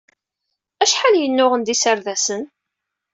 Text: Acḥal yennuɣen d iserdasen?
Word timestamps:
Acḥal 0.83 1.15
yennuɣen 1.17 1.61
d 1.63 1.67
iserdasen? 1.75 2.43